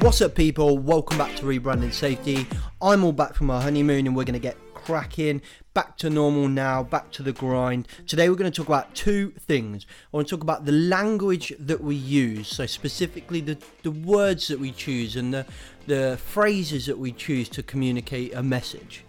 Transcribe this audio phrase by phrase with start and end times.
[0.00, 0.76] What's up, people?
[0.78, 2.46] Welcome back to Rebranding Safety.
[2.82, 5.40] I'm all back from our honeymoon and we're going to get cracking.
[5.72, 7.88] Back to normal now, back to the grind.
[8.06, 9.86] Today, we're going to talk about two things.
[10.12, 14.48] I want to talk about the language that we use, so specifically the, the words
[14.48, 15.46] that we choose and the,
[15.86, 19.04] the phrases that we choose to communicate a message.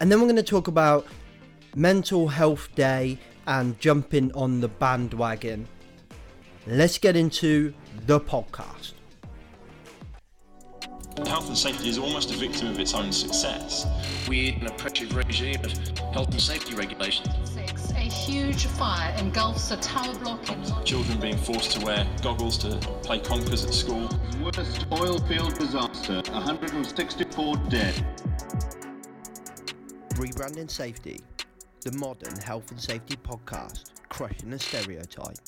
[0.00, 1.06] And then, we're going to talk about
[1.74, 5.66] Mental Health Day and jumping on the bandwagon.
[6.66, 7.74] Let's get into
[8.06, 8.93] the podcast.
[11.22, 13.86] Health and safety is almost a victim of its own success.
[14.28, 15.72] We're in an oppressive regime of
[16.12, 17.28] health and safety regulations.
[17.44, 22.58] Six, a huge fire engulfs a tower block in Children being forced to wear goggles
[22.58, 24.10] to play conkers at school.
[24.42, 27.94] Worst oil field disaster, 164 dead.
[30.16, 31.20] Rebranding Safety,
[31.82, 35.38] the modern health and safety podcast, crushing the stereotype.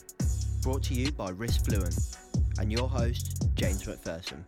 [0.62, 2.16] Brought to you by Risk Fluent
[2.58, 4.44] and your host, James McPherson.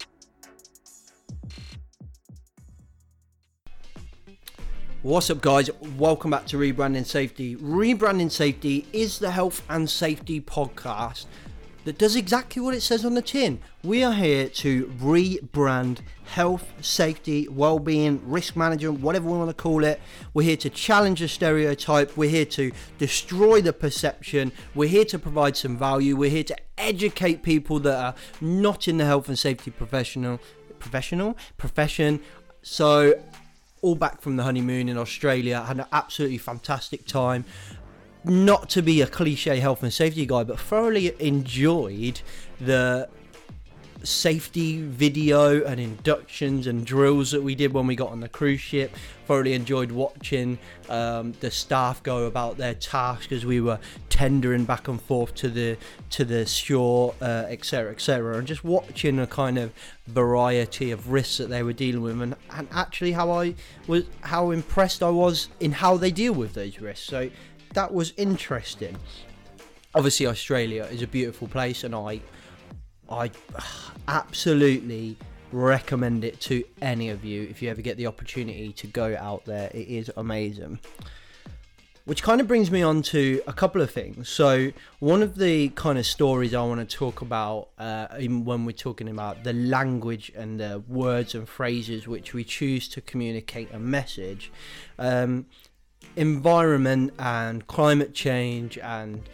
[5.03, 5.71] What's up, guys?
[5.97, 7.55] Welcome back to Rebranding Safety.
[7.55, 11.27] Rebranding Safety is the health and safety podcast
[11.85, 13.61] that does exactly what it says on the tin.
[13.85, 19.85] We are here to rebrand health, safety, well-being, risk management, whatever we want to call
[19.85, 20.01] it.
[20.35, 22.17] We're here to challenge the stereotype.
[22.17, 24.51] We're here to destroy the perception.
[24.75, 26.17] We're here to provide some value.
[26.17, 30.41] We're here to educate people that are not in the health and safety professional
[30.81, 32.21] professional profession.
[32.63, 33.15] So
[33.83, 35.63] all back from the honeymoon in Australia.
[35.63, 37.45] Had an absolutely fantastic time.
[38.25, 42.21] Not to be a cliche health and safety guy, but thoroughly enjoyed
[42.61, 43.09] the
[44.03, 48.61] safety video and inductions and drills that we did when we got on the cruise
[48.61, 48.95] ship.
[49.27, 54.89] Thoroughly enjoyed watching um, the staff go about their task as we were tendering back
[54.89, 55.77] and forth to the
[56.11, 59.73] to the shore, etc., uh, etc., et and just watching a kind of
[60.07, 63.55] variety of risks that they were dealing with, and, and actually how I
[63.87, 67.07] was how impressed I was in how they deal with those risks.
[67.07, 67.31] So
[67.75, 68.97] that was interesting.
[69.95, 72.21] Obviously, Australia is a beautiful place, and I
[73.11, 73.31] I
[74.07, 75.17] absolutely
[75.53, 79.45] recommend it to any of you if you ever get the opportunity to go out
[79.45, 79.71] there.
[79.73, 80.81] It is amazing.
[82.05, 84.31] Which kind of brings me on to a couple of things.
[84.31, 88.73] So, one of the kind of stories I want to talk about uh, when we're
[88.73, 93.79] talking about the language and the words and phrases which we choose to communicate a
[93.79, 94.51] message,
[94.99, 95.45] um,
[96.17, 99.29] environment and climate change and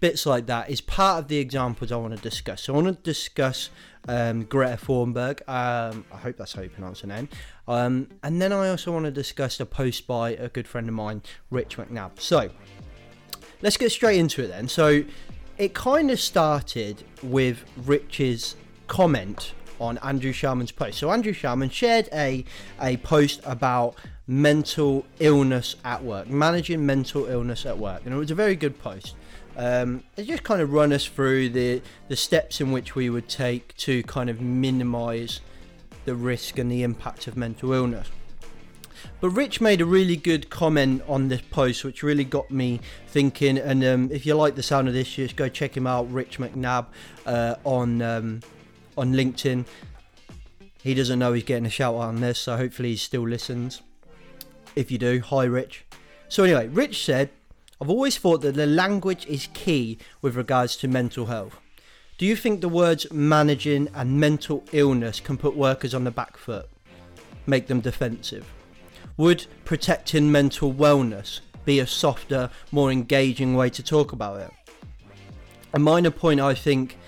[0.00, 2.62] bits like that is part of the examples I want to discuss.
[2.62, 3.70] So I want to discuss
[4.08, 5.40] um, Greta Thunberg.
[5.48, 7.28] Um, I hope that's how you pronounce her name.
[7.66, 10.94] Um, and then I also want to discuss a post by a good friend of
[10.94, 12.20] mine, Rich McNabb.
[12.20, 12.50] So
[13.62, 14.68] let's get straight into it then.
[14.68, 15.04] So
[15.58, 18.56] it kind of started with Rich's
[18.86, 20.98] comment on Andrew Sharman's post.
[20.98, 22.44] So Andrew Sharman shared a
[22.80, 23.94] a post about
[24.26, 28.78] mental illness at work, managing mental illness at work, and it was a very good
[28.78, 29.14] post.
[29.58, 33.76] Um, just kind of run us through the the steps in which we would take
[33.78, 35.40] to kind of minimise
[36.04, 38.08] the risk and the impact of mental illness.
[39.20, 43.58] But Rich made a really good comment on this post, which really got me thinking.
[43.58, 46.38] And um, if you like the sound of this, just go check him out, Rich
[46.38, 46.86] McNabb,
[47.26, 48.40] uh, on um,
[48.96, 49.66] on LinkedIn.
[50.82, 53.82] He doesn't know he's getting a shout out on this, so hopefully he still listens.
[54.76, 55.84] If you do, hi Rich.
[56.28, 57.30] So anyway, Rich said
[57.80, 61.60] I've always thought that the language is key with regards to mental health.
[62.16, 66.36] Do you think the words managing and mental illness can put workers on the back
[66.36, 66.68] foot,
[67.46, 68.52] make them defensive?
[69.16, 74.50] Would protecting mental wellness be a softer, more engaging way to talk about it?
[75.72, 76.98] A minor point, I think,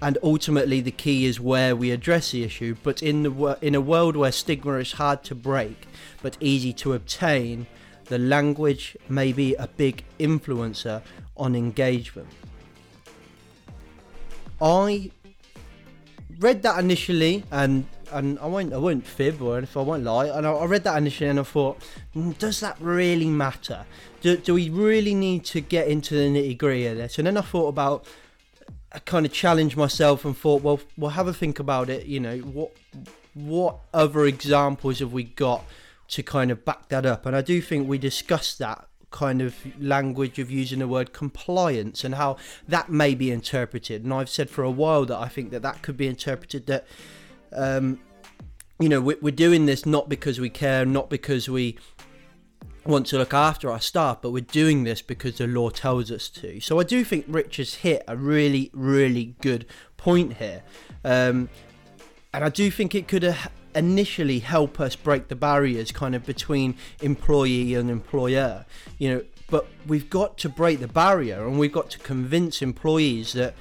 [0.00, 2.76] and ultimately the key is where we address the issue.
[2.82, 5.86] But in the in a world where stigma is hard to break
[6.22, 7.66] but easy to obtain,
[8.12, 11.00] the language may be a big influencer
[11.34, 12.28] on engagement.
[14.60, 15.10] I
[16.38, 20.26] read that initially and and I won't I won't fib or if I won't lie
[20.26, 21.80] and I, read that initially and I thought
[22.14, 23.86] mm, does that really matter
[24.20, 27.38] do, do we really need to get into the nitty gritty of this and then
[27.38, 28.06] I thought about
[28.92, 32.20] I kind of challenged myself and thought well we'll have a think about it you
[32.20, 32.72] know what
[33.32, 35.64] what other examples have we got
[36.12, 37.24] to kind of back that up.
[37.24, 42.04] And I do think we discussed that kind of language of using the word compliance
[42.04, 42.36] and how
[42.68, 44.04] that may be interpreted.
[44.04, 46.86] And I've said for a while that I think that that could be interpreted that,
[47.54, 47.98] um,
[48.78, 51.78] you know, we're doing this not because we care, not because we
[52.84, 56.28] want to look after our staff, but we're doing this because the law tells us
[56.28, 56.60] to.
[56.60, 59.64] So I do think Rich has hit a really, really good
[59.96, 60.62] point here.
[61.04, 61.48] Um,
[62.34, 63.34] and I do think it could uh,
[63.74, 68.64] initially help us break the barriers kind of between employee and employer.
[68.98, 69.22] You know,
[69.52, 73.54] but we've got to break the barrier and we've got to convince employees that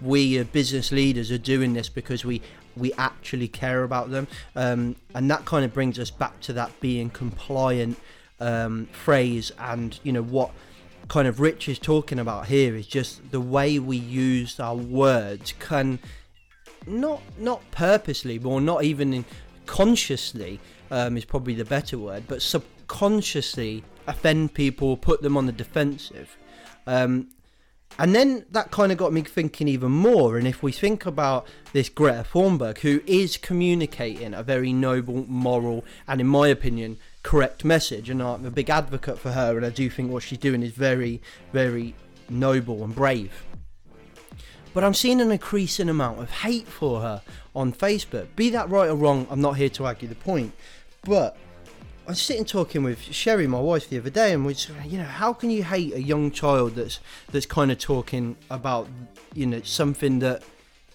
[0.00, 2.40] we as business leaders are doing this because we
[2.76, 4.26] we actually care about them
[4.56, 7.98] um, and that kind of brings us back to that being compliant
[8.40, 10.50] um, phrase and you know what
[11.08, 15.52] kind of rich is talking about here is just the way we use our words
[15.58, 15.98] can
[16.86, 19.24] not not purposely or not even
[19.66, 25.52] consciously um, is probably the better word but subconsciously offend people put them on the
[25.52, 26.36] defensive
[26.86, 27.28] um,
[27.98, 30.36] and then that kind of got me thinking even more.
[30.36, 35.84] And if we think about this Greta Thunberg, who is communicating a very noble, moral,
[36.08, 39.70] and in my opinion, correct message, and I'm a big advocate for her, and I
[39.70, 41.22] do think what she's doing is very,
[41.52, 41.94] very
[42.28, 43.44] noble and brave.
[44.72, 47.22] But I'm seeing an increasing amount of hate for her
[47.54, 48.26] on Facebook.
[48.36, 50.52] Be that right or wrong, I'm not here to argue the point.
[51.02, 51.36] But
[52.06, 54.54] I was sitting talking with Sherry, my wife, the other day, and we're,
[54.84, 58.88] you know, how can you hate a young child that's that's kind of talking about,
[59.32, 60.42] you know, something that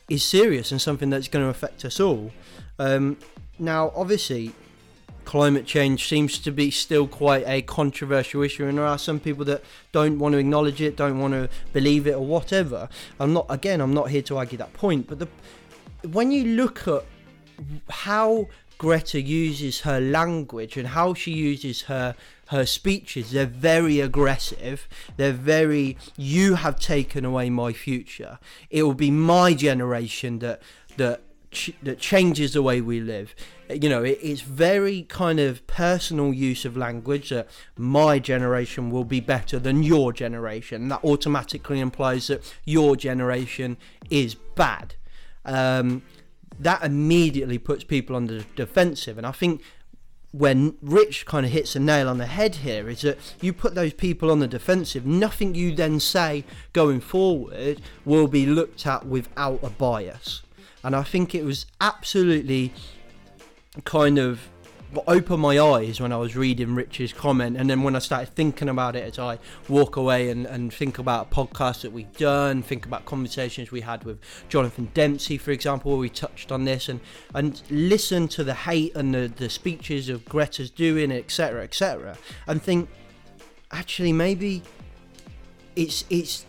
[0.08, 2.32] is serious and something that's going to affect us all?
[2.78, 3.18] Um,
[3.58, 4.54] now, obviously,
[5.26, 9.46] climate change seems to be still quite a controversial issue, and there are some people
[9.46, 12.88] that don't want to acknowledge it, don't want to believe it, or whatever.
[13.20, 15.28] I'm not, again, I'm not here to argue that point, but the
[16.04, 17.04] when you look at
[17.90, 18.48] how
[18.78, 22.16] Greta uses her language and how she uses her
[22.48, 24.88] her speeches they're very aggressive.
[25.18, 28.40] They're very you have taken away my future.
[28.70, 30.62] It will be my generation that
[30.96, 33.36] that ch- that changes the way we live.
[33.70, 39.04] You know it, it's very kind of personal use of language that my generation will
[39.04, 40.88] be better than your generation.
[40.88, 43.76] That automatically implies that your generation
[44.10, 44.96] is bad
[45.46, 46.02] um,
[46.60, 49.18] that immediately puts people on the defensive.
[49.18, 49.62] And I think
[50.32, 53.74] when Rich kind of hits a nail on the head here is that you put
[53.74, 56.44] those people on the defensive, nothing you then say
[56.74, 60.44] going forward will be looked at without a bias.
[60.84, 62.74] And I think it was absolutely
[63.86, 64.50] kind of
[65.08, 68.70] opened my eyes when I was reading Rich's comment, and then when I started thinking
[68.70, 72.86] about it as I walk away and, and think about podcasts that we've done, think
[72.86, 74.20] about conversations we had with
[74.50, 77.00] Jonathan Dempsey, for example, where we touched on this, and
[77.36, 82.62] and listen to the hate and the, the speeches of Greta's doing, etc., etc., and
[82.62, 82.90] think
[83.72, 84.64] actually maybe
[85.76, 86.46] it's it's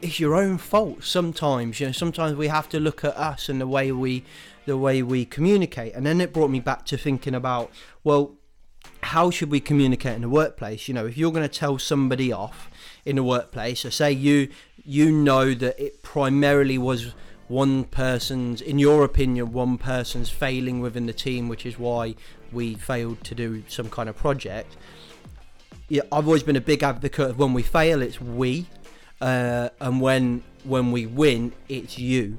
[0.00, 3.60] it's your own fault sometimes you know sometimes we have to look at us and
[3.60, 4.24] the way we
[4.66, 5.94] the way we communicate.
[5.94, 7.70] And then it brought me back to thinking about,
[8.02, 8.36] well,
[9.02, 10.88] how should we communicate in the workplace?
[10.88, 12.70] You know, if you're going to tell somebody off
[13.04, 14.48] in the workplace, or say you
[14.84, 17.14] you know that it primarily was
[17.48, 22.14] one person's, in your opinion, one person's failing within the team, which is why
[22.52, 24.76] we failed to do some kind of project.
[25.88, 28.66] Yeah, I've always been a big advocate of when we fail, it's we,
[29.20, 32.38] uh, and when when we win, it's you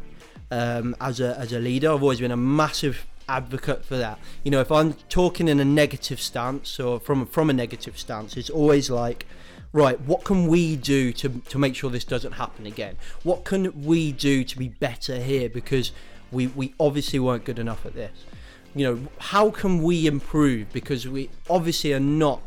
[0.51, 1.91] um, as a as a leader.
[1.91, 4.19] I've always been a massive advocate for that.
[4.43, 8.37] You know, if I'm talking in a negative stance or from from a negative stance,
[8.37, 9.25] it's always like,
[9.73, 12.97] right, what can we do to to make sure this doesn't happen again?
[13.23, 15.49] What can we do to be better here?
[15.49, 15.91] Because
[16.31, 18.25] we we obviously weren't good enough at this.
[18.73, 20.73] You know, how can we improve?
[20.73, 22.41] Because we obviously are not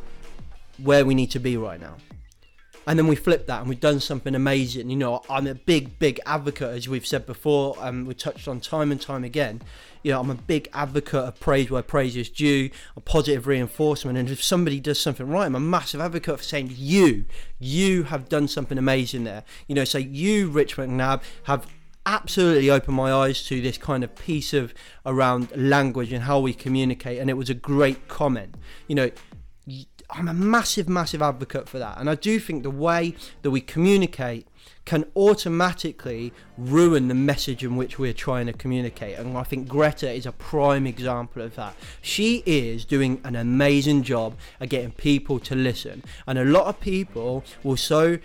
[0.77, 1.97] where we need to be right now
[2.89, 4.89] and then we flip that and we've done something amazing.
[4.89, 8.61] You know, I'm a big, big advocate, as we've said before, and we touched on
[8.61, 9.61] time and time again.
[10.03, 14.17] You know, I'm a big advocate of praise where praise is due, a positive reinforcement.
[14.17, 17.27] And if somebody does something right, I'm a massive advocate for saying, you,
[17.59, 19.45] you have done something amazing there.
[19.67, 21.67] You know, say, you, Rich McNabb, have
[22.07, 24.73] absolutely opened my eyes to this kind of piece of
[25.05, 27.19] around language and how we communicate.
[27.19, 28.55] And it was a great comment.
[28.87, 29.11] You know,
[30.11, 31.99] I'm a massive, massive advocate for that.
[31.99, 34.47] And I do think the way that we communicate
[34.85, 39.19] can automatically ruin the message in which we're trying to communicate.
[39.19, 41.77] And I think Greta is a prime example of that.
[42.01, 46.03] She is doing an amazing job at getting people to listen.
[46.27, 48.19] And a lot of people will so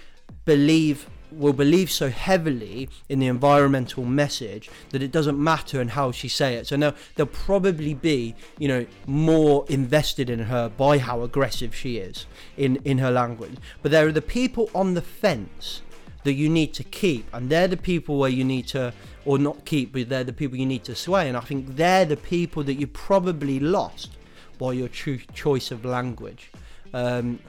[0.45, 6.11] believe will believe so heavily in the environmental message that it doesn't matter and how
[6.11, 6.67] she say it.
[6.67, 11.97] So now they'll probably be, you know, more invested in her by how aggressive she
[11.97, 12.25] is
[12.57, 13.55] in in her language.
[13.81, 15.81] But there are the people on the fence
[16.23, 18.93] that you need to keep, and they're the people where you need to,
[19.25, 21.27] or not keep, but they're the people you need to sway.
[21.27, 24.11] And I think they're the people that you probably lost
[24.57, 26.51] by your choice of language.
[26.93, 27.39] Um,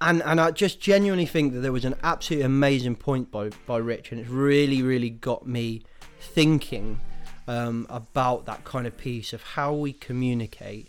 [0.00, 3.78] and and I just genuinely think that there was an absolutely amazing point by by
[3.78, 5.82] Rich, and it's really really got me
[6.20, 7.00] thinking
[7.46, 10.88] um, about that kind of piece of how we communicate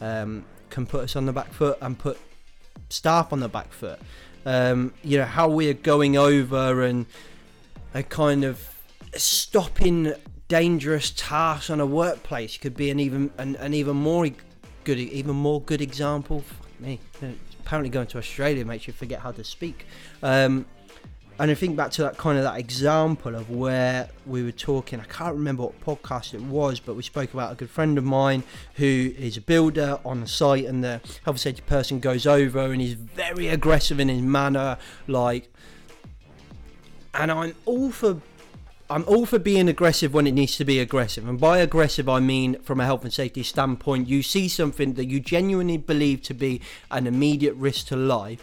[0.00, 2.18] um, can put us on the back foot and put
[2.88, 3.98] staff on the back foot.
[4.44, 7.06] Um, you know how we are going over and
[7.94, 8.68] a kind of
[9.16, 10.12] stopping
[10.48, 14.28] dangerous tasks on a workplace could be an even an, an even more
[14.84, 16.40] good even more good example.
[16.40, 16.98] Fuck me,
[17.64, 19.86] apparently going to Australia makes you forget how to speak.
[20.22, 20.66] Um,
[21.40, 25.00] and I think back to that kind of that example of where we were talking.
[25.00, 28.04] I can't remember what podcast it was, but we spoke about a good friend of
[28.04, 28.42] mine
[28.74, 32.60] who is a builder on the site, and the health and safety person goes over
[32.72, 34.76] and he's very aggressive in his manner,
[35.06, 35.50] like.
[37.14, 38.20] And I'm all for
[38.90, 41.28] I'm all for being aggressive when it needs to be aggressive.
[41.28, 45.04] And by aggressive, I mean from a health and safety standpoint, you see something that
[45.04, 48.42] you genuinely believe to be an immediate risk to life,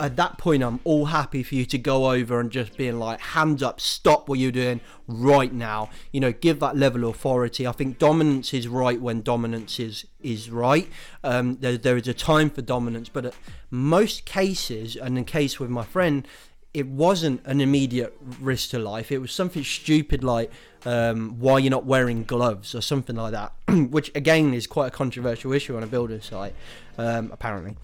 [0.00, 3.20] at that point, I'm all happy for you to go over and just being like,
[3.20, 5.90] hands up, stop what you're doing right now.
[6.10, 7.66] You know, give that level of authority.
[7.66, 10.88] I think dominance is right when dominance is is right.
[11.22, 13.34] Um, there, there is a time for dominance, but
[13.70, 16.26] most cases, and in case with my friend,
[16.72, 19.10] it wasn't an immediate risk to life.
[19.10, 20.50] It was something stupid like
[20.84, 23.52] um, why you're not wearing gloves or something like that,
[23.90, 26.54] which again is quite a controversial issue on a builder site,
[26.98, 27.76] um, apparently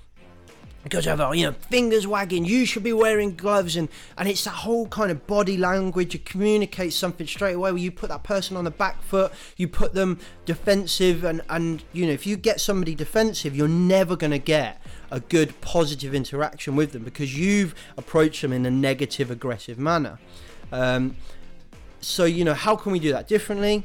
[0.87, 4.51] because of you know fingers wagging you should be wearing gloves and and it's that
[4.51, 8.57] whole kind of body language you communicate something straight away where you put that person
[8.57, 12.61] on the back foot you put them defensive and and you know if you get
[12.61, 17.75] somebody defensive you're never going to get a good positive interaction with them because you've
[17.97, 20.19] approached them in a negative aggressive manner
[20.73, 21.17] um,
[22.01, 23.85] so you know how can we do that differently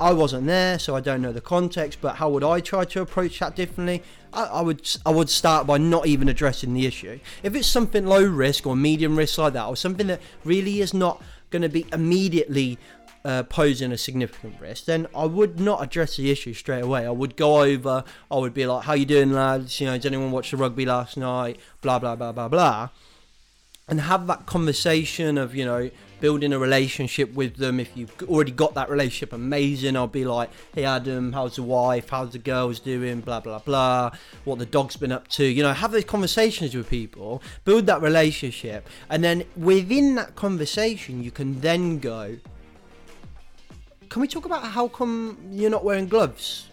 [0.00, 2.00] I wasn't there, so I don't know the context.
[2.00, 4.02] But how would I try to approach that differently?
[4.32, 7.18] I, I, would I would start by not even addressing the issue.
[7.42, 10.92] If it's something low risk or medium risk like that, or something that really is
[10.92, 12.78] not going to be immediately
[13.26, 17.04] uh, posing a significant risk, then I would not address the issue straight away.
[17.04, 18.04] I would go over.
[18.30, 19.80] I would be like, "How you doing, lads?
[19.80, 21.58] You know, did anyone watch the rugby last night?
[21.80, 22.90] Blah blah blah blah blah."
[23.88, 25.90] And have that conversation of you know
[26.20, 27.80] building a relationship with them.
[27.80, 29.96] If you've already got that relationship, amazing.
[29.96, 32.10] I'll be like, hey Adam, how's the wife?
[32.10, 33.22] How's the girls doing?
[33.22, 34.12] Blah blah blah.
[34.44, 35.44] What the dog's been up to?
[35.44, 41.24] You know, have those conversations with people, build that relationship, and then within that conversation,
[41.24, 42.36] you can then go.
[44.08, 46.68] Can we talk about how come you're not wearing gloves?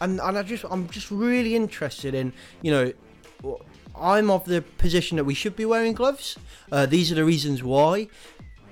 [0.00, 2.92] And and I just I'm just really interested in you know.
[3.94, 6.38] I'm of the position that we should be wearing gloves.
[6.72, 8.08] Uh, these are the reasons why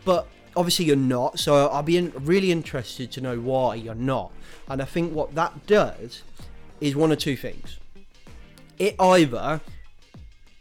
[0.05, 0.27] but
[0.57, 1.39] obviously you're not.
[1.39, 4.33] So I'll be in, really interested to know why you're not.
[4.69, 6.23] And I think what that does
[6.81, 7.79] is one of two things.
[8.79, 9.61] It either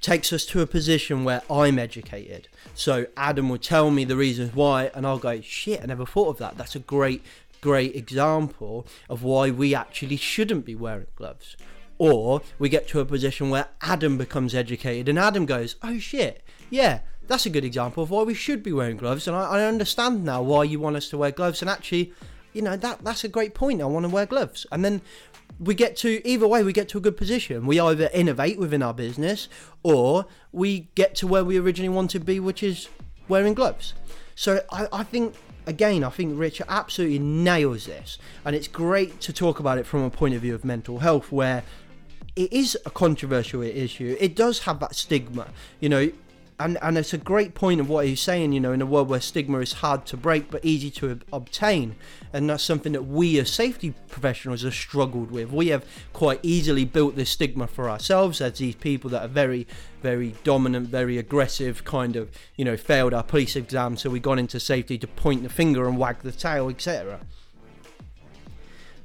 [0.01, 2.47] takes us to a position where I'm educated.
[2.73, 6.29] So Adam will tell me the reasons why, and I'll go, shit, I never thought
[6.29, 6.57] of that.
[6.57, 7.23] That's a great,
[7.61, 11.57] great example of why we actually shouldn't be wearing gloves.
[11.97, 16.41] Or we get to a position where Adam becomes educated and Adam goes, oh shit,
[16.69, 19.27] yeah, that's a good example of why we should be wearing gloves.
[19.27, 21.61] And I, I understand now why you want us to wear gloves.
[21.61, 22.13] And actually,
[22.53, 23.81] you know, that that's a great point.
[23.81, 24.65] I want to wear gloves.
[24.71, 25.01] And then
[25.59, 27.65] we get to either way we get to a good position.
[27.65, 29.49] We either innovate within our business
[29.83, 32.89] or we get to where we originally want to be which is
[33.27, 33.93] wearing gloves.
[34.35, 35.35] So i, I think
[35.67, 38.17] again i think richard absolutely nails this.
[38.45, 41.31] And it's great to talk about it from a point of view of mental health
[41.31, 41.63] where
[42.35, 44.15] it is a controversial issue.
[44.19, 45.47] It does have that stigma.
[45.79, 46.11] You know
[46.59, 48.51] and and it's a great point of what he's saying.
[48.51, 51.95] You know, in a world where stigma is hard to break but easy to obtain,
[52.33, 55.51] and that's something that we as safety professionals have struggled with.
[55.51, 59.67] We have quite easily built this stigma for ourselves as these people that are very,
[60.01, 64.39] very dominant, very aggressive, kind of you know failed our police exam, so we gone
[64.39, 67.21] into safety to point the finger and wag the tail, etc.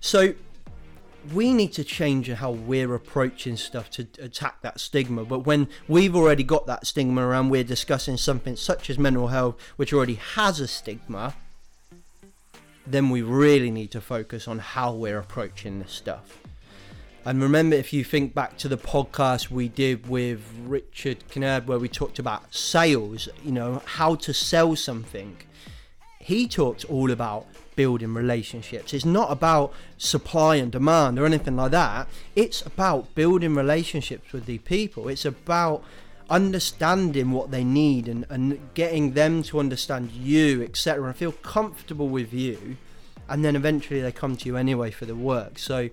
[0.01, 0.35] So
[1.33, 5.25] we need to change how we're approaching stuff to attack that stigma.
[5.25, 9.57] But when we've already got that stigma and we're discussing something such as mental health,
[9.77, 11.35] which already has a stigma,
[12.87, 16.39] then we really need to focus on how we're approaching this stuff.
[17.27, 21.79] And remember, if you think back to the podcast we did with Richard Kinnaird, where
[21.79, 25.39] we talked about sales, you know, how to sell something,
[26.25, 28.95] he talked all about building relationships.
[28.95, 32.09] It's not about supply and demand or anything like that.
[32.35, 35.09] It's about building relationships with the people.
[35.09, 35.85] It's about
[36.31, 42.09] understanding what they need and, and getting them to understand you, etc., and feel comfortable
[42.09, 42.79] with you.
[43.29, 45.59] And then eventually they come to you anyway for the work.
[45.59, 45.91] So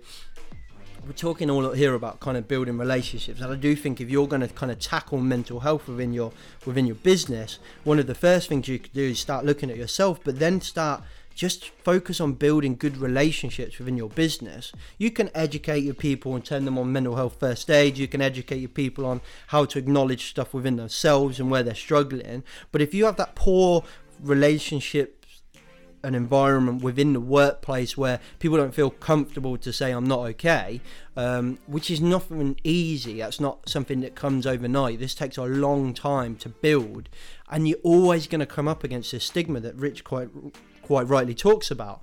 [1.05, 4.27] we're talking all here about kind of building relationships and i do think if you're
[4.27, 6.31] going to kind of tackle mental health within your
[6.65, 9.77] within your business one of the first things you could do is start looking at
[9.77, 11.01] yourself but then start
[11.33, 14.73] just focus on building good relationships within your business.
[14.97, 17.97] You can educate your people and turn them on mental health first aid.
[17.97, 21.73] You can educate your people on how to acknowledge stuff within themselves and where they're
[21.73, 22.43] struggling.
[22.71, 23.83] But if you have that poor
[24.21, 25.20] relationship
[26.03, 30.81] an environment within the workplace where people don't feel comfortable to say I'm not okay,
[31.15, 33.19] um, which is nothing easy.
[33.19, 34.99] That's not something that comes overnight.
[34.99, 37.09] This takes a long time to build,
[37.49, 40.29] and you're always going to come up against this stigma that Rich quite
[40.81, 42.01] quite rightly talks about.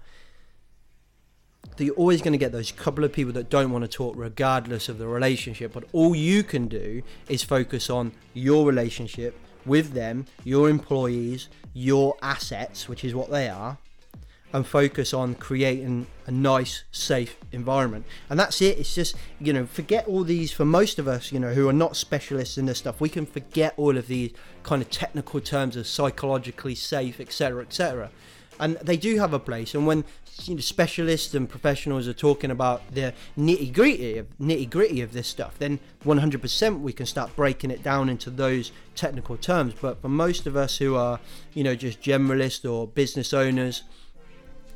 [1.76, 4.14] That you're always going to get those couple of people that don't want to talk,
[4.16, 5.72] regardless of the relationship.
[5.72, 12.16] But all you can do is focus on your relationship with them, your employees, your
[12.22, 13.78] assets, which is what they are,
[14.52, 18.06] and focus on creating a nice, safe environment.
[18.30, 18.78] And that's it.
[18.78, 21.72] It's just, you know, forget all these, for most of us, you know, who are
[21.72, 25.76] not specialists in this stuff, we can forget all of these kind of technical terms
[25.76, 28.10] of psychologically safe, etc., etc.
[28.60, 29.74] And they do have a place.
[29.74, 30.04] And when
[30.44, 35.12] you know, specialists and professionals are talking about the nitty gritty of nitty gritty of
[35.12, 39.74] this stuff, then 100% we can start breaking it down into those technical terms.
[39.80, 41.20] But for most of us who are,
[41.54, 43.82] you know, just generalists or business owners,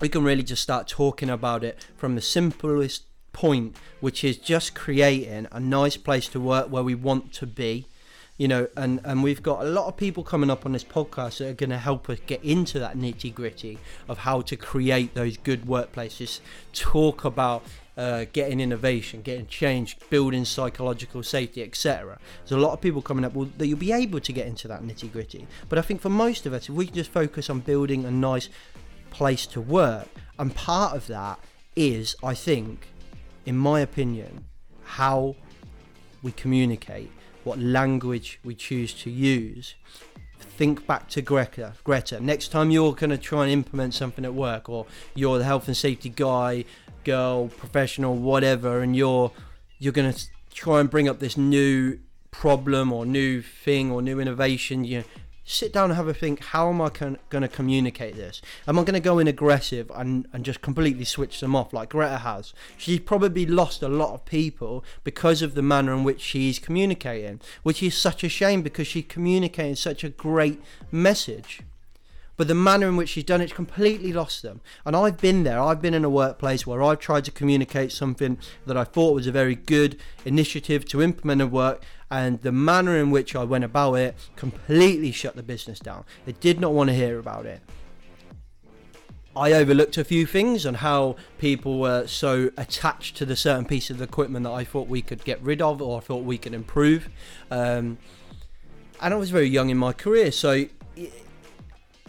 [0.02, 4.74] we can really just start talking about it from the simplest point, which is just
[4.74, 7.86] creating a nice place to work where we want to be.
[8.36, 11.38] You know, and, and we've got a lot of people coming up on this podcast
[11.38, 13.78] that are going to help us get into that nitty gritty
[14.08, 16.40] of how to create those good workplaces,
[16.72, 17.62] talk about
[17.96, 22.18] uh, getting innovation, getting change, building psychological safety, etc.
[22.40, 24.66] There's a lot of people coming up well, that you'll be able to get into
[24.66, 25.46] that nitty gritty.
[25.68, 28.10] But I think for most of us, if we can just focus on building a
[28.10, 28.48] nice
[29.12, 30.08] place to work.
[30.38, 31.38] And part of that
[31.76, 32.88] is, I think,
[33.46, 34.44] in my opinion,
[34.84, 35.36] how
[36.22, 37.10] we communicate,
[37.44, 39.74] what language we choose to use.
[40.38, 41.74] Think back to Greta.
[41.84, 42.20] Greta.
[42.20, 45.66] Next time you're going to try and implement something at work, or you're the health
[45.66, 46.64] and safety guy,
[47.04, 49.32] girl, professional, whatever, and you're
[49.78, 51.98] you're going to try and bring up this new
[52.30, 54.84] problem or new thing or new innovation.
[54.84, 55.04] You
[55.52, 58.82] sit down and have a think how am i going to communicate this am i
[58.82, 62.52] going to go in aggressive and, and just completely switch them off like greta has
[62.76, 67.40] she's probably lost a lot of people because of the manner in which she's communicating
[67.62, 70.60] which is such a shame because she's communicating such a great
[70.90, 71.62] message
[72.36, 74.60] but the manner in which she's done it completely lost them.
[74.84, 75.60] And I've been there.
[75.60, 79.26] I've been in a workplace where I've tried to communicate something that I thought was
[79.26, 83.64] a very good initiative to implement at work, and the manner in which I went
[83.64, 86.04] about it completely shut the business down.
[86.26, 87.62] They did not want to hear about it.
[89.34, 93.88] I overlooked a few things on how people were so attached to the certain piece
[93.88, 96.52] of equipment that I thought we could get rid of or I thought we could
[96.52, 97.08] improve.
[97.50, 97.96] Um,
[99.00, 100.66] and I was very young in my career, so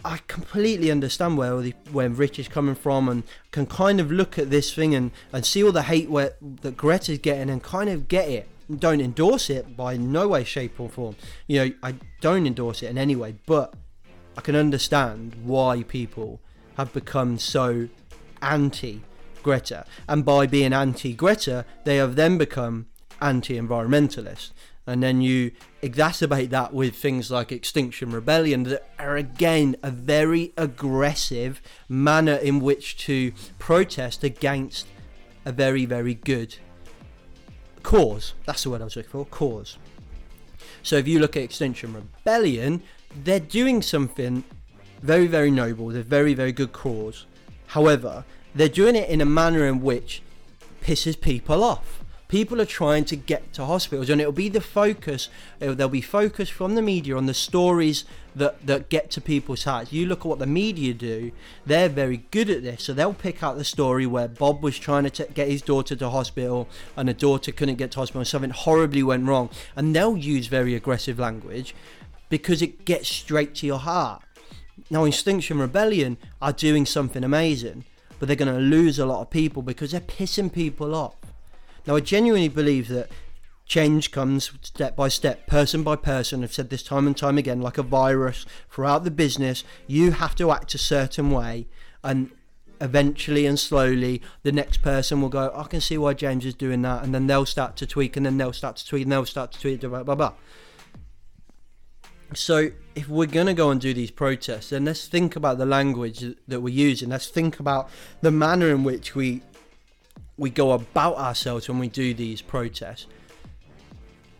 [0.04, 4.38] I completely understand where the, where Rich is coming from and can kind of look
[4.38, 7.88] at this thing and, and see all the hate where, that Greta's getting and kind
[7.88, 8.48] of get it.
[8.78, 11.16] Don't endorse it by no way, shape, or form.
[11.46, 13.74] You know, I don't endorse it in any way, but
[14.36, 16.40] I can understand why people
[16.76, 17.88] have become so
[18.42, 19.02] anti
[19.42, 19.84] Greta.
[20.08, 22.86] And by being anti Greta, they have then become
[23.20, 24.50] anti environmentalist
[24.86, 25.50] and then you
[25.82, 32.60] exacerbate that with things like Extinction Rebellion that are again a very aggressive manner in
[32.60, 34.86] which to protest against
[35.44, 36.56] a very, very good
[37.84, 38.34] cause.
[38.44, 39.78] That's the word I was looking for cause.
[40.82, 42.82] So if you look at Extinction Rebellion,
[43.22, 44.42] they're doing something
[45.00, 47.26] very, very noble, they're very, very good cause.
[47.68, 50.22] However, they're doing it in a manner in which
[50.82, 52.03] pisses people off
[52.34, 55.28] people are trying to get to hospitals and it'll be the focus
[55.62, 59.62] uh, there'll be focus from the media on the stories that that get to people's
[59.62, 59.92] hearts.
[59.92, 61.30] You look at what the media do
[61.64, 65.04] they're very good at this so they'll pick out the story where bob was trying
[65.04, 68.26] to t- get his daughter to hospital and the daughter couldn't get to hospital and
[68.26, 69.48] something horribly went wrong.
[69.76, 71.72] And they'll use very aggressive language
[72.30, 74.22] because it gets straight to your heart.
[74.90, 77.84] Now extinction rebellion are doing something amazing
[78.18, 81.14] but they're going to lose a lot of people because they're pissing people off
[81.86, 83.10] now, I genuinely believe that
[83.66, 86.42] change comes step by step, person by person.
[86.42, 89.64] I've said this time and time again, like a virus throughout the business.
[89.86, 91.66] You have to act a certain way,
[92.02, 92.30] and
[92.80, 96.82] eventually and slowly, the next person will go, I can see why James is doing
[96.82, 99.26] that, and then they'll start to tweak, and then they'll start to tweak, and they'll
[99.26, 100.32] start to tweak, blah blah blah.
[102.32, 105.66] So, if we're going to go and do these protests, then let's think about the
[105.66, 107.10] language that we're using.
[107.10, 107.88] Let's think about
[108.22, 109.42] the manner in which we
[110.36, 113.06] we go about ourselves when we do these protests.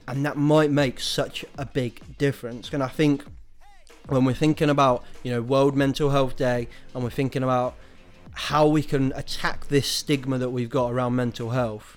[0.06, 2.72] And that might make such a big difference.
[2.72, 3.24] And I think
[4.08, 7.74] when we're thinking about, you know, World Mental Health Day and we're thinking about
[8.32, 11.96] how we can attack this stigma that we've got around mental health,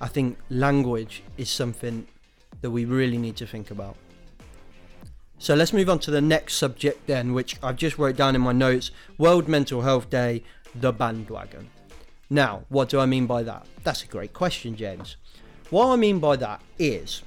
[0.00, 2.06] I think language is something
[2.62, 3.96] that we really need to think about.
[5.38, 8.40] So let's move on to the next subject then, which I've just wrote down in
[8.40, 10.42] my notes World Mental Health Day,
[10.74, 11.70] the bandwagon.
[12.30, 13.66] Now, what do I mean by that?
[13.82, 15.16] That's a great question, James.
[15.68, 17.22] What I mean by that is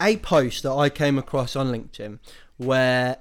[0.00, 2.20] a post that I came across on LinkedIn
[2.58, 3.16] where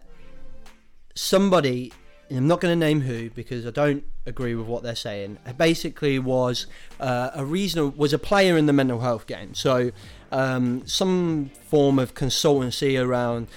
[1.15, 1.91] somebody,
[2.29, 6.19] I'm not going to name who because I don't agree with what they're saying, basically
[6.19, 6.67] was
[6.99, 9.55] uh, a reason was a player in the mental health game.
[9.55, 9.91] So
[10.31, 13.47] um, some form of consultancy around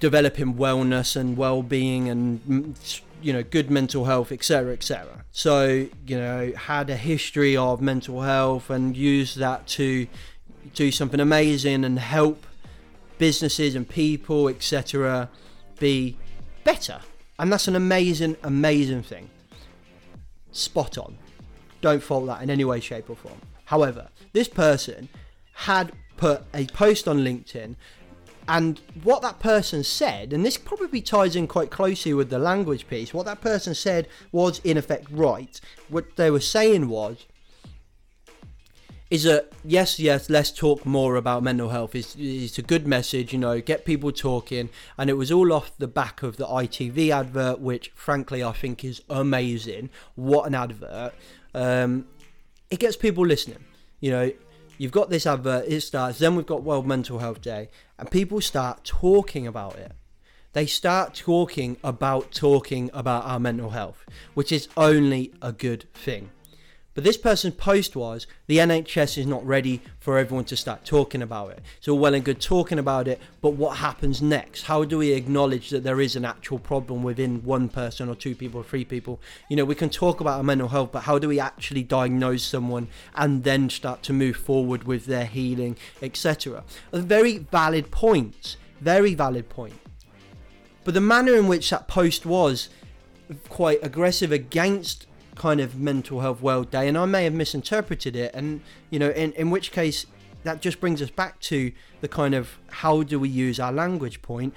[0.00, 2.76] developing wellness and well-being and
[3.22, 8.22] you know good mental health etc etc so you know had a history of mental
[8.22, 10.06] health and used that to
[10.74, 12.46] do something amazing and help
[13.18, 15.28] businesses and people etc
[15.78, 16.16] be
[16.64, 17.00] better.
[17.38, 19.28] And that's an amazing amazing thing.
[20.52, 21.18] Spot on.
[21.80, 23.40] Don't fault that in any way shape or form.
[23.64, 25.08] However this person
[25.54, 27.76] had put a post on linkedin
[28.48, 32.88] and what that person said, and this probably ties in quite closely with the language
[32.88, 35.60] piece, what that person said was in effect right.
[35.88, 37.26] What they were saying was,
[39.12, 41.94] is that yes, yes, let's talk more about mental health.
[41.94, 44.70] It's, it's a good message, you know, get people talking.
[44.96, 48.82] And it was all off the back of the ITV advert, which frankly I think
[48.84, 49.90] is amazing.
[50.14, 51.12] What an advert!
[51.54, 52.06] Um,
[52.70, 53.62] it gets people listening.
[54.00, 54.32] You know,
[54.78, 58.40] you've got this advert, it starts, then we've got World Mental Health Day, and people
[58.40, 59.92] start talking about it.
[60.52, 64.04] They start talking about talking about our mental health,
[64.34, 66.30] which is only a good thing.
[66.94, 71.22] But this person's post was the NHS is not ready for everyone to start talking
[71.22, 71.60] about it.
[71.80, 74.64] So well and good talking about it, but what happens next?
[74.64, 78.34] How do we acknowledge that there is an actual problem within one person or two
[78.34, 79.20] people or three people?
[79.48, 82.42] You know, we can talk about our mental health, but how do we actually diagnose
[82.42, 86.62] someone and then start to move forward with their healing, etc.?
[86.92, 88.56] A very valid point.
[88.82, 89.78] Very valid point.
[90.84, 92.68] But the manner in which that post was
[93.48, 98.34] quite aggressive against kind of mental health world day and I may have misinterpreted it
[98.34, 100.04] and you know in in which case
[100.44, 104.22] that just brings us back to the kind of how do we use our language
[104.22, 104.54] point.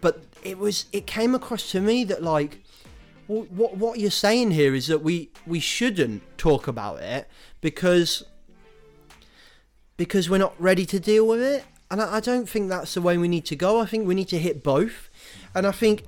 [0.00, 2.60] But it was it came across to me that like
[3.26, 7.28] what what you're saying here is that we we shouldn't talk about it
[7.60, 8.24] because
[9.96, 11.64] because we're not ready to deal with it.
[11.90, 13.80] And I, I don't think that's the way we need to go.
[13.80, 15.08] I think we need to hit both.
[15.54, 16.04] And I think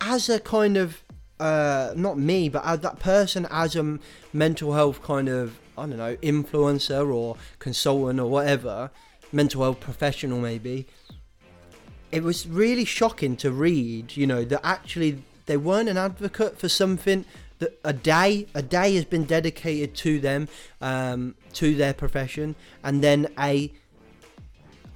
[0.00, 1.03] as a kind of
[1.44, 3.98] uh, not me, but as that person as a
[4.32, 8.90] mental health kind of I don't know influencer or consultant or whatever,
[9.30, 10.86] mental health professional maybe.
[12.10, 16.70] It was really shocking to read, you know, that actually they weren't an advocate for
[16.70, 17.26] something
[17.58, 20.48] that a day a day has been dedicated to them,
[20.80, 23.70] um, to their profession, and then a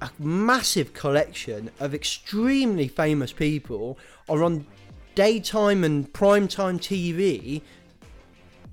[0.01, 4.65] a massive collection of extremely famous people are on
[5.19, 7.61] daytime and primetime TV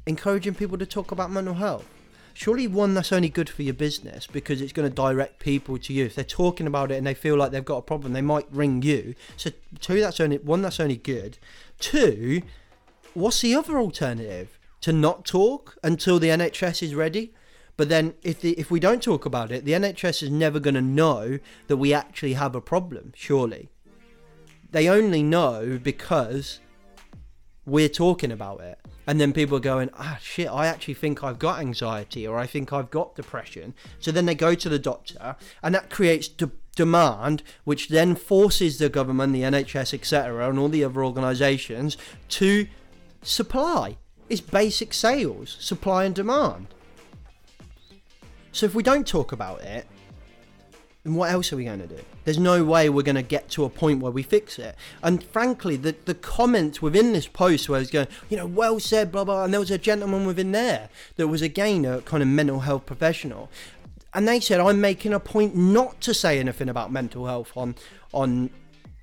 [0.07, 1.89] encouraging people to talk about mental health.
[2.35, 5.93] Surely one that's only good for your business because it's going to direct people to
[5.93, 6.05] you.
[6.05, 8.47] If they're talking about it and they feel like they've got a problem, they might
[8.53, 9.17] ring you.
[9.37, 11.37] So two, that's only one that's only good.
[11.81, 12.43] Two,
[13.13, 14.57] what's the other alternative?
[14.83, 17.35] To not talk until the NHS is ready.
[17.77, 20.75] But then, if the, if we don't talk about it, the NHS is never going
[20.75, 23.13] to know that we actually have a problem.
[23.17, 23.69] Surely,
[24.71, 26.61] they only know because
[27.65, 28.79] we're talking about it.
[29.09, 32.47] And then people are going, ah, shit, I actually think I've got anxiety or I
[32.47, 33.75] think I've got depression.
[34.01, 38.79] So then they go to the doctor, and that creates de- demand, which then forces
[38.79, 41.97] the government, the NHS, etc., and all the other organisations
[42.31, 42.67] to
[43.23, 43.97] supply.
[44.29, 46.67] It's basic sales, supply and demand.
[48.51, 49.87] So if we don't talk about it,
[51.07, 52.01] then what else are we going to do?
[52.25, 54.75] There's no way we're going to get to a point where we fix it.
[55.05, 59.13] And frankly, the, the comment within this post where it's going, you know, well said,
[59.13, 62.29] blah, blah, and there was a gentleman within there that was again a kind of
[62.29, 63.49] mental health professional.
[64.15, 67.77] And they said, I'm making a point not to say anything about mental health on,
[68.13, 68.51] on,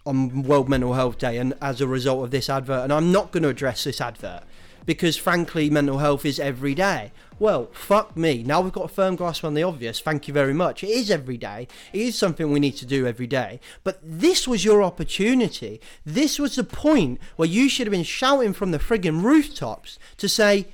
[0.05, 2.83] on World Mental Health Day and as a result of this advert.
[2.83, 4.43] And I'm not going to address this advert
[4.85, 7.13] because frankly, mental health is every day.
[7.43, 8.41] Well, fuck me.
[8.41, 9.99] Now we've got a firm grasp on the obvious.
[9.99, 10.81] Thank you very much.
[10.81, 11.67] It is every day.
[11.91, 13.59] It is something we need to do every day.
[13.83, 15.81] But this was your opportunity.
[16.05, 20.29] This was the point where you should have been shouting from the friggin' rooftops to
[20.29, 20.67] say,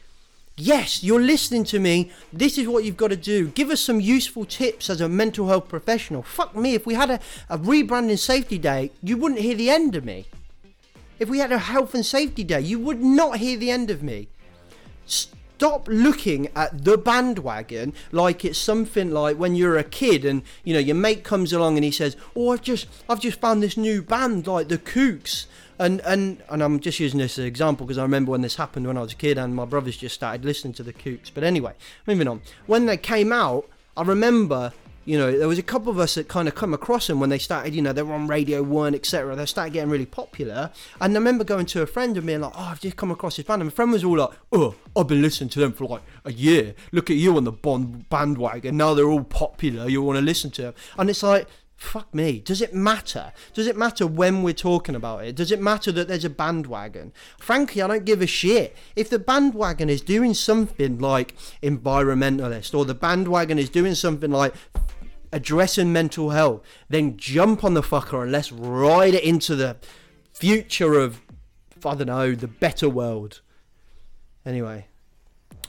[0.58, 2.12] Yes, you're listening to me.
[2.32, 3.48] This is what you've got to do.
[3.48, 6.22] Give us some useful tips as a mental health professional.
[6.22, 9.96] Fuck me, if we had a, a rebranding safety day, you wouldn't hear the end
[9.96, 10.28] of me.
[11.20, 14.04] if we had a health and safety day, you would not hear the end of
[14.04, 14.28] me.
[15.60, 20.74] Stop looking at the bandwagon like it's something like when you're a kid and you
[20.74, 23.76] know your mate comes along and he says, "Oh, I've just I've just found this
[23.76, 27.86] new band like the Kooks." And, and and I'm just using this as an example
[27.86, 30.16] because I remember when this happened when I was a kid and my brothers just
[30.16, 31.30] started listening to the Kooks.
[31.34, 31.74] But anyway,
[32.08, 32.42] moving on.
[32.66, 33.68] When they came out,
[33.98, 34.72] I remember
[35.10, 37.32] you know, there was a couple of us that kind of come across them when
[37.32, 39.36] they started, you know, they were on Radio 1, etc.
[39.36, 40.70] They started getting really popular.
[41.02, 43.38] And I remember going to a friend and being like, oh, I've just come across
[43.38, 43.64] this band.
[43.64, 46.32] And my friend was all like, oh, I've been listening to them for like a
[46.32, 46.76] year.
[46.92, 48.78] Look at you on the bond bandwagon.
[48.78, 49.90] Now they're all popular.
[49.90, 50.74] You want to listen to them.
[50.96, 52.40] And it's like, fuck me.
[52.42, 53.34] Does it matter?
[53.56, 55.36] Does it matter when we're talking about it?
[55.36, 57.14] Does it matter that there's a bandwagon?
[57.40, 58.78] Frankly, I don't give a shit.
[58.96, 64.54] If the bandwagon is doing something like environmentalist or the bandwagon is doing something like
[65.32, 69.78] addressing mental health, then jump on the fucker and let's ride it into the
[70.34, 71.22] future of,
[71.86, 73.42] I don't know, the better world.
[74.46, 74.88] Anyway,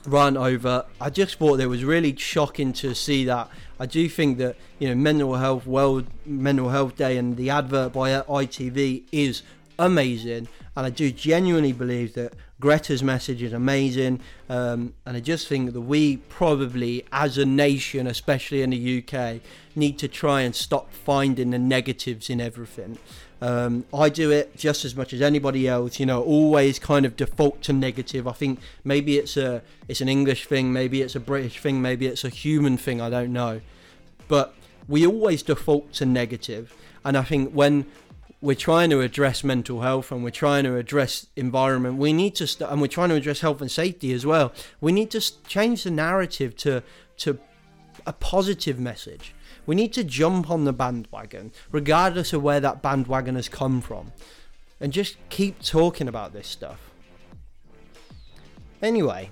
[0.06, 0.86] run over.
[1.00, 3.48] I just thought it was really shocking to see that.
[3.78, 7.92] I do think that you know mental health world mental health day and the advert
[7.92, 9.42] by ITV is
[9.78, 14.20] amazing, and I do genuinely believe that Greta's message is amazing,
[14.50, 19.40] um, and I just think that we probably, as a nation, especially in the UK,
[19.74, 22.98] need to try and stop finding the negatives in everything.
[23.40, 25.98] Um, I do it just as much as anybody else.
[25.98, 28.28] You know, always kind of default to negative.
[28.28, 32.06] I think maybe it's a it's an English thing, maybe it's a British thing, maybe
[32.06, 33.00] it's a human thing.
[33.00, 33.62] I don't know,
[34.28, 34.54] but
[34.86, 36.74] we always default to negative.
[37.02, 37.86] And I think when
[38.40, 41.96] we're trying to address mental health and we're trying to address environment.
[41.96, 44.52] We need to st- and we're trying to address health and safety as well.
[44.80, 46.82] We need to change the narrative to
[47.18, 47.38] to
[48.06, 49.34] a positive message.
[49.66, 54.12] We need to jump on the bandwagon regardless of where that bandwagon has come from
[54.80, 56.80] and just keep talking about this stuff.
[58.82, 59.30] Anyway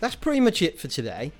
[0.00, 1.32] that's pretty much it for today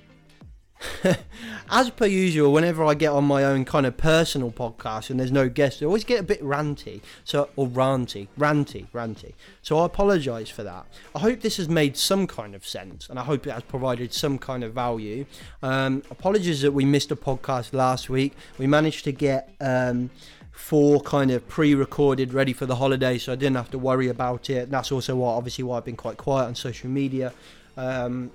[1.69, 5.31] as per usual, whenever I get on my own kind of personal podcast and there's
[5.31, 7.01] no guests, I always get a bit ranty.
[7.23, 9.33] So or ranty, ranty, ranty.
[9.61, 10.85] So I apologise for that.
[11.15, 14.13] I hope this has made some kind of sense, and I hope it has provided
[14.13, 15.25] some kind of value.
[15.61, 18.33] Um, apologies that we missed a podcast last week.
[18.57, 19.53] We managed to get.
[19.59, 20.09] Um,
[20.51, 24.49] four kind of pre-recorded ready for the holiday so I didn't have to worry about
[24.49, 27.31] it and that's also why obviously why I've been quite quiet on social media
[27.77, 28.29] um,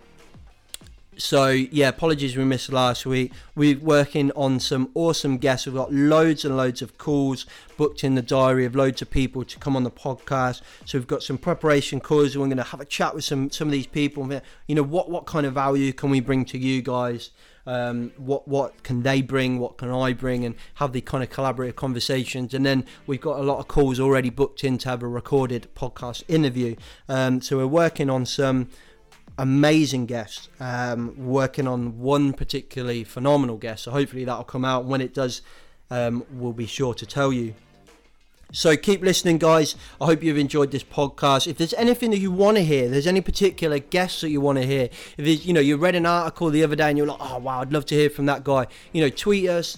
[1.17, 3.33] so yeah, apologies we missed last week.
[3.55, 5.67] We're working on some awesome guests.
[5.67, 7.47] We've got loads and loads of calls
[7.77, 10.63] booked in the diary of loads of people to come on the podcast.
[10.85, 12.37] So we've got some preparation calls.
[12.37, 14.31] We're going to have a chat with some some of these people.
[14.67, 17.31] You know what what kind of value can we bring to you guys?
[17.67, 19.59] Um, what what can they bring?
[19.59, 20.45] What can I bring?
[20.45, 22.55] And have the kind of collaborative conversations.
[22.55, 25.69] And then we've got a lot of calls already booked in to have a recorded
[25.75, 26.77] podcast interview.
[27.09, 28.69] Um, so we're working on some
[29.39, 33.85] amazing guest um, working on one particularly phenomenal guest.
[33.85, 34.85] So hopefully that'll come out.
[34.85, 35.43] When it does
[35.91, 37.55] um, we'll be sure to tell you.
[38.53, 39.75] So keep listening guys.
[40.01, 41.49] I hope you've enjoyed this podcast.
[41.49, 44.59] If there's anything that you want to hear there's any particular guests that you want
[44.59, 47.19] to hear if you know you read an article the other day and you're like
[47.21, 48.67] oh wow i'd love to hear from that guy.
[48.93, 49.77] You know tweet us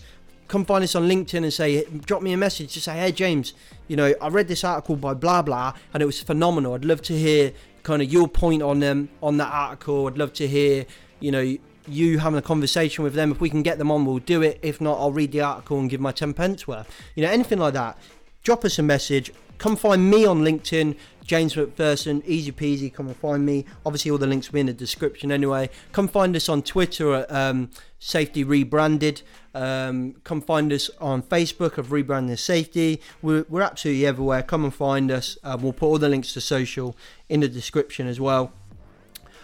[0.49, 3.53] come find us on linkedin and say drop me a message to say hey james
[3.88, 6.75] you know i read this article by blah blah and it was phenomenal.
[6.75, 7.53] I'd love to hear
[7.87, 10.09] kind of your point on them on that article.
[10.09, 10.87] I'd love to hear,
[11.20, 13.31] you know, you having a conversation with them.
[13.31, 14.59] If we can get them on, we'll do it.
[14.61, 16.90] If not, I'll read the article and give my 10 pence worth.
[17.14, 17.96] You know, anything like that.
[18.42, 19.33] Drop us a message.
[19.59, 22.92] Come find me on LinkedIn, James McPherson, easy peasy.
[22.92, 23.64] Come and find me.
[23.85, 25.69] Obviously, all the links will be in the description anyway.
[25.92, 29.23] Come find us on Twitter at um, Safety Rebranded.
[29.55, 33.01] Um, come find us on Facebook of Rebranding Safety.
[33.23, 34.42] We're, we're absolutely everywhere.
[34.42, 35.37] Come and find us.
[35.42, 36.97] Um, we'll put all the links to social
[37.29, 38.53] in the description as well.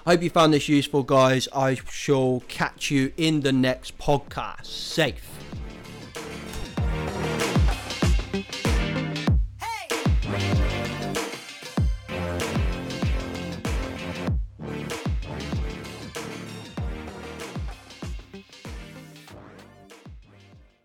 [0.04, 1.48] I hope you found this useful, guys.
[1.54, 4.66] I shall catch you in the next podcast.
[4.66, 5.41] Safe.